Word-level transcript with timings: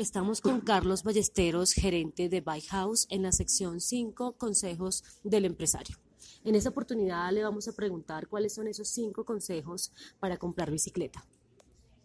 Estamos 0.00 0.40
con 0.40 0.62
Carlos 0.62 1.02
Ballesteros, 1.02 1.74
gerente 1.74 2.30
de 2.30 2.40
Bike 2.40 2.68
House, 2.68 3.06
en 3.10 3.20
la 3.20 3.32
sección 3.32 3.82
5, 3.82 4.32
consejos 4.38 5.04
del 5.24 5.44
empresario. 5.44 5.94
En 6.42 6.54
esta 6.54 6.70
oportunidad 6.70 7.30
le 7.32 7.42
vamos 7.42 7.68
a 7.68 7.74
preguntar 7.74 8.26
cuáles 8.26 8.54
son 8.54 8.66
esos 8.66 8.88
cinco 8.88 9.26
consejos 9.26 9.92
para 10.18 10.38
comprar 10.38 10.70
bicicleta. 10.70 11.22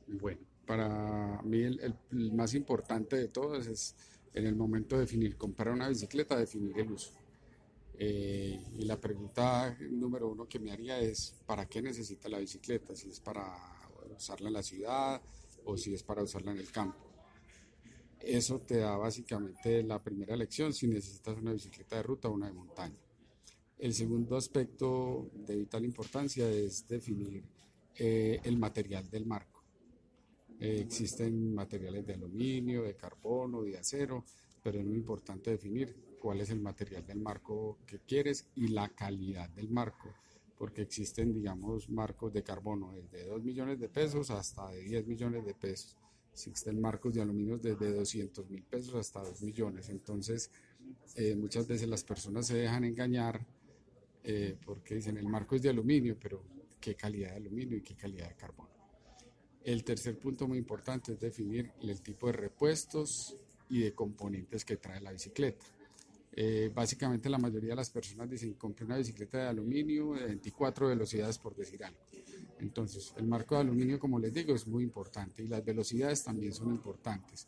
Bueno, 0.08 0.42
para 0.66 1.42
mí 1.44 1.62
el, 1.62 1.96
más 2.34 2.54
importante 2.54 3.16
de 3.16 3.30
todos 3.30 3.66
es 3.66 3.96
en 4.34 4.46
el 4.46 4.58
momento 4.58 4.96
de 4.96 5.04
definir 5.04 5.38
comprar 5.38 5.72
una 5.72 5.88
bicicleta, 5.88 6.36
definir 6.36 6.78
el 6.78 6.92
uso. 6.92 7.14
Eh, 7.98 8.62
y 8.74 8.84
la 8.84 9.00
pregunta 9.00 9.74
número 9.90 10.28
uno 10.28 10.50
que 10.50 10.60
me 10.60 10.74
haría 10.74 11.00
es, 11.00 11.34
¿para 11.46 11.66
qué 11.66 11.82
necesita 11.82 12.28
la 12.28 12.40
bicicleta? 12.40 12.94
Si 12.94 13.08
es 13.08 13.22
para 13.22 13.56
usarla 14.14 14.50
en 14.50 14.54
la 14.54 14.64
ciudad 14.64 15.22
o 15.64 15.78
si 15.78 15.94
es 15.94 16.04
para 16.04 16.24
usarla 16.24 16.52
en 16.52 16.58
el 16.58 16.70
campo. 16.70 17.15
Eso 18.26 18.60
te 18.60 18.78
da 18.78 18.98
básicamente 18.98 19.84
la 19.84 20.02
primera 20.02 20.36
lección 20.36 20.74
si 20.74 20.88
necesitas 20.88 21.38
una 21.38 21.54
bicicleta 21.54 21.98
de 21.98 22.04
ruta 22.04 22.28
o 22.28 22.34
una 22.34 22.48
de 22.48 22.54
montaña. 22.54 22.98
El 23.78 23.94
segundo 23.94 24.36
aspecto 24.36 25.30
de 25.46 25.56
vital 25.56 25.86
importancia 25.86 26.50
es 26.50 26.88
definir 26.88 27.44
eh, 27.96 28.40
el 28.44 28.58
material 28.58 29.08
del 29.12 29.28
marco. 29.28 29.64
Eh, 30.60 30.80
existen 30.80 31.54
materiales 31.54 32.04
de 32.04 32.14
aluminio, 32.16 32.82
de 32.82 32.96
carbono, 32.96 33.62
de 33.62 33.78
acero, 33.78 34.26
pero 34.64 34.80
es 34.80 34.86
muy 34.86 34.98
importante 34.98 35.52
definir 35.52 35.96
cuál 36.20 36.42
es 36.42 36.50
el 36.50 36.62
material 36.62 37.06
del 37.06 37.20
marco 37.20 37.78
que 37.86 38.00
quieres 38.00 38.48
y 38.56 38.70
la 38.70 38.90
calidad 38.90 39.50
del 39.52 39.70
marco, 39.70 40.16
porque 40.58 40.82
existen, 40.82 41.32
digamos, 41.32 41.92
marcos 41.92 42.34
de 42.34 42.42
carbono 42.42 42.92
desde 42.92 43.28
2 43.28 43.44
millones 43.44 43.80
de 43.80 43.88
pesos 43.88 44.32
hasta 44.32 44.72
de 44.72 44.82
10 44.82 45.06
millones 45.06 45.46
de 45.46 45.54
pesos. 45.54 45.96
Existen 46.36 46.82
marcos 46.82 47.14
de 47.14 47.22
aluminio 47.22 47.58
desde 47.58 47.94
200 47.94 48.50
mil 48.50 48.64
pesos 48.64 48.94
hasta 48.96 49.22
2 49.24 49.42
millones. 49.42 49.90
Entonces, 49.90 50.52
eh, 51.16 51.36
muchas 51.36 51.66
veces 51.66 51.88
las 51.88 52.04
personas 52.04 52.46
se 52.46 52.58
dejan 52.58 52.84
engañar 52.84 53.46
eh, 54.24 54.58
porque 54.66 54.96
dicen 54.96 55.18
el 55.18 55.28
marco 55.28 55.56
es 55.56 55.62
de 55.62 55.70
aluminio, 55.70 56.18
pero 56.20 56.44
qué 56.80 56.96
calidad 56.96 57.32
de 57.32 57.38
aluminio 57.38 57.78
y 57.78 57.82
qué 57.82 57.96
calidad 57.96 58.28
de 58.28 58.36
carbono. 58.36 58.70
El 59.64 59.84
tercer 59.84 60.20
punto 60.20 60.48
muy 60.48 60.58
importante 60.58 61.14
es 61.14 61.20
definir 61.20 61.72
el 61.82 62.02
tipo 62.02 62.28
de 62.28 62.34
repuestos 62.34 63.36
y 63.70 63.80
de 63.80 63.94
componentes 63.94 64.66
que 64.66 64.78
trae 64.78 65.00
la 65.00 65.12
bicicleta. 65.12 65.66
Eh, 66.38 66.70
básicamente 66.74 67.30
la 67.30 67.38
mayoría 67.38 67.70
de 67.70 67.76
las 67.78 67.90
personas 67.90 68.30
dicen 68.30 68.56
compré 68.56 68.86
una 68.86 68.98
bicicleta 68.98 69.38
de 69.38 69.48
aluminio 69.48 70.16
de 70.16 70.26
24 70.26 70.90
velocidades 70.90 71.38
por 71.38 71.56
decir 71.56 71.84
algo. 71.84 72.00
Entonces 72.60 73.14
el 73.18 73.28
marco 73.28 73.56
de 73.56 73.62
aluminio 73.62 74.00
como 74.00 74.20
les 74.20 74.34
digo 74.34 74.56
es 74.56 74.68
muy 74.68 74.84
importante 74.84 75.44
y 75.44 75.48
las 75.48 75.64
velocidades 75.64 76.24
también 76.24 76.54
son 76.54 76.72
importantes. 76.72 77.48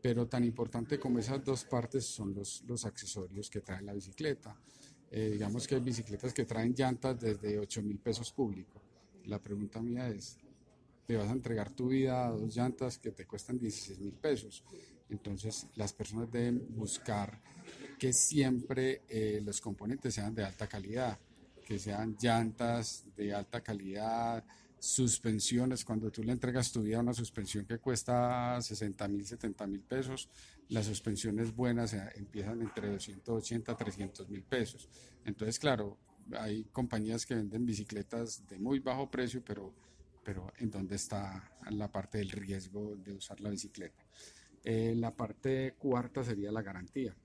Pero 0.00 0.26
tan 0.26 0.44
importante 0.44 0.98
como 0.98 1.18
esas 1.18 1.44
dos 1.44 1.64
partes 1.64 2.04
son 2.04 2.34
los, 2.34 2.62
los 2.66 2.84
accesorios 2.84 3.48
que 3.48 3.60
trae 3.60 3.82
la 3.82 3.92
bicicleta. 3.92 4.56
Eh, 5.10 5.30
digamos 5.32 5.66
que 5.66 5.76
hay 5.76 5.80
bicicletas 5.80 6.32
que 6.32 6.44
traen 6.44 6.74
llantas 6.74 7.20
desde 7.20 7.58
8 7.58 7.82
mil 7.82 7.98
pesos 7.98 8.32
público. 8.32 8.80
La 9.26 9.38
pregunta 9.38 9.80
mía 9.80 10.08
es, 10.08 10.38
¿te 11.06 11.16
vas 11.16 11.28
a 11.28 11.32
entregar 11.32 11.70
tu 11.70 11.88
vida 11.88 12.26
a 12.26 12.30
dos 12.30 12.54
llantas 12.54 12.98
que 12.98 13.12
te 13.12 13.26
cuestan 13.26 13.58
16 13.58 14.00
mil 14.00 14.14
pesos? 14.14 14.64
Entonces 15.10 15.66
las 15.76 15.92
personas 15.92 16.30
deben 16.30 16.66
buscar 16.74 17.40
que 17.98 18.12
siempre 18.12 19.02
eh, 19.08 19.40
los 19.44 19.60
componentes 19.60 20.14
sean 20.14 20.34
de 20.34 20.44
alta 20.44 20.66
calidad, 20.66 21.18
que 21.72 21.78
sean 21.78 22.14
llantas 22.20 23.06
de 23.16 23.32
alta 23.32 23.62
calidad, 23.62 24.44
suspensiones, 24.78 25.86
cuando 25.86 26.10
tú 26.10 26.22
le 26.22 26.32
entregas 26.32 26.70
tu 26.70 26.82
vida 26.82 26.98
a 26.98 27.00
una 27.00 27.14
suspensión 27.14 27.64
que 27.64 27.78
cuesta 27.78 28.60
60 28.60 29.08
mil, 29.08 29.24
70 29.24 29.66
mil 29.68 29.80
pesos, 29.80 30.28
las 30.68 30.84
suspensiones 30.84 31.56
buenas 31.56 31.94
empiezan 32.14 32.60
entre 32.60 32.90
280 32.90 33.72
a 33.72 33.74
300 33.74 34.28
mil 34.28 34.42
pesos. 34.42 34.86
Entonces, 35.24 35.58
claro, 35.58 35.96
hay 36.38 36.64
compañías 36.64 37.24
que 37.24 37.36
venden 37.36 37.64
bicicletas 37.64 38.46
de 38.46 38.58
muy 38.58 38.80
bajo 38.80 39.10
precio, 39.10 39.42
pero, 39.42 39.72
pero 40.22 40.52
¿en 40.58 40.70
dónde 40.70 40.96
está 40.96 41.54
la 41.70 41.90
parte 41.90 42.18
del 42.18 42.32
riesgo 42.32 42.96
de 42.96 43.14
usar 43.14 43.40
la 43.40 43.48
bicicleta? 43.48 44.04
Eh, 44.62 44.94
la 44.94 45.16
parte 45.16 45.74
cuarta 45.78 46.22
sería 46.22 46.52
la 46.52 46.60
garantía 46.60 47.16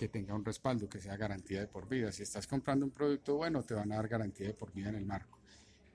que 0.00 0.08
tenga 0.08 0.34
un 0.34 0.42
respaldo, 0.42 0.88
que 0.88 0.98
sea 0.98 1.14
garantía 1.14 1.60
de 1.60 1.66
por 1.66 1.86
vida. 1.86 2.10
Si 2.10 2.22
estás 2.22 2.46
comprando 2.46 2.86
un 2.86 2.90
producto 2.90 3.36
bueno, 3.36 3.62
te 3.64 3.74
van 3.74 3.92
a 3.92 3.96
dar 3.96 4.08
garantía 4.08 4.46
de 4.46 4.54
por 4.54 4.72
vida 4.72 4.88
en 4.88 4.94
el 4.94 5.04
marco. 5.04 5.38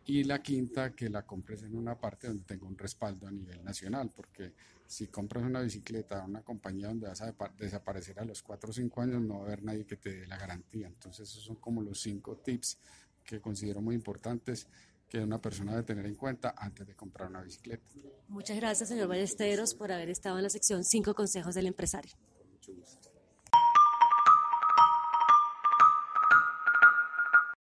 Y 0.05 0.23
la 0.25 0.43
quinta, 0.43 0.91
que 0.91 1.09
la 1.09 1.23
compres 1.23 1.63
en 1.63 1.75
una 1.75 1.99
parte 1.99 2.27
donde 2.27 2.43
tenga 2.43 2.67
un 2.67 2.77
respaldo 2.77 3.25
a 3.25 3.31
nivel 3.31 3.63
nacional, 3.63 4.11
porque 4.15 4.53
si 4.85 5.07
compras 5.07 5.43
una 5.43 5.61
bicicleta 5.61 6.21
a 6.21 6.25
una 6.25 6.43
compañía 6.43 6.89
donde 6.89 7.07
vas 7.07 7.19
a 7.23 7.33
desaparecer 7.57 8.19
a 8.19 8.25
los 8.25 8.43
4 8.43 8.69
o 8.69 8.73
5 8.73 9.01
años, 9.01 9.23
no 9.23 9.39
va 9.39 9.41
a 9.41 9.45
haber 9.47 9.63
nadie 9.63 9.87
que 9.87 9.95
te 9.95 10.15
dé 10.17 10.27
la 10.27 10.37
garantía. 10.37 10.85
Entonces, 10.85 11.27
esos 11.27 11.43
son 11.43 11.55
como 11.55 11.81
los 11.81 11.99
cinco 11.99 12.35
tips 12.35 12.77
que 13.23 13.41
considero 13.41 13.81
muy 13.81 13.95
importantes 13.95 14.67
que 15.09 15.17
una 15.17 15.41
persona 15.41 15.71
debe 15.71 15.83
tener 15.83 16.05
en 16.05 16.13
cuenta 16.13 16.53
antes 16.55 16.85
de 16.85 16.93
comprar 16.93 17.27
una 17.27 17.41
bicicleta. 17.41 17.83
Muchas 18.27 18.57
gracias, 18.57 18.87
señor 18.87 19.07
Ballesteros, 19.07 19.73
por 19.73 19.91
haber 19.91 20.11
estado 20.11 20.37
en 20.37 20.43
la 20.43 20.51
sección 20.51 20.83
5 20.83 21.15
consejos 21.15 21.55
del 21.55 21.65
empresario. 21.65 22.11
mucho 22.51 22.71
gusto. 22.71 23.04